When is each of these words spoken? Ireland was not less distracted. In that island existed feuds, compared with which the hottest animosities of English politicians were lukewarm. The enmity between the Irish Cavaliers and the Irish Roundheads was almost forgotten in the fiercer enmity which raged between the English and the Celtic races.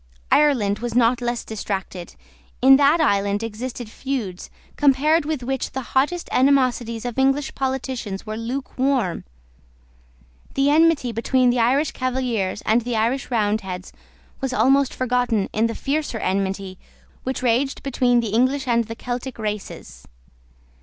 Ireland 0.31 0.79
was 0.79 0.95
not 0.95 1.21
less 1.21 1.43
distracted. 1.45 2.15
In 2.59 2.77
that 2.77 2.99
island 2.99 3.43
existed 3.43 3.87
feuds, 3.87 4.49
compared 4.75 5.25
with 5.25 5.43
which 5.43 5.73
the 5.73 5.83
hottest 5.93 6.27
animosities 6.31 7.05
of 7.05 7.19
English 7.19 7.53
politicians 7.53 8.25
were 8.25 8.35
lukewarm. 8.35 9.25
The 10.55 10.71
enmity 10.71 11.11
between 11.11 11.51
the 11.51 11.59
Irish 11.59 11.91
Cavaliers 11.91 12.63
and 12.63 12.81
the 12.81 12.95
Irish 12.95 13.29
Roundheads 13.29 13.93
was 14.39 14.53
almost 14.53 14.91
forgotten 14.91 15.49
in 15.53 15.67
the 15.67 15.75
fiercer 15.75 16.17
enmity 16.17 16.79
which 17.21 17.43
raged 17.43 17.83
between 17.83 18.21
the 18.21 18.29
English 18.29 18.67
and 18.67 18.85
the 18.85 18.95
Celtic 18.95 19.37
races. 19.37 20.07